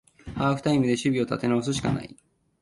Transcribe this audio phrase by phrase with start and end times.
[0.35, 2.17] ハーフタイムで守備を立て直すしかない